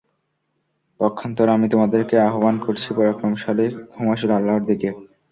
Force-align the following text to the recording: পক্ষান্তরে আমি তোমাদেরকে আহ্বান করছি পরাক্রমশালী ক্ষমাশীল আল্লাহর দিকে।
পক্ষান্তরে 0.99 1.51
আমি 1.53 1.67
তোমাদেরকে 1.73 2.15
আহ্বান 2.27 2.55
করছি 2.65 2.89
পরাক্রমশালী 2.97 3.65
ক্ষমাশীল 3.91 4.31
আল্লাহর 4.37 4.63
দিকে। 4.69 4.89